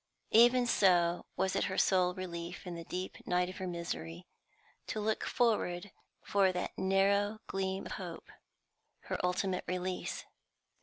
Even 0.31 0.65
so 0.65 1.27
was 1.37 1.55
it 1.55 1.65
her 1.65 1.77
sole 1.77 2.15
relief 2.15 2.65
in 2.65 2.73
the 2.73 2.83
deep 2.83 3.17
night 3.27 3.49
of 3.49 3.57
her 3.57 3.67
misery 3.67 4.25
to 4.87 4.99
look 4.99 5.23
forward 5.23 5.91
for 6.23 6.51
that 6.51 6.75
narrow 6.75 7.37
gleam 7.45 7.85
of 7.85 7.91
hope 7.91 8.31
her 9.01 9.23
ultimate 9.23 9.63
release. 9.67 10.25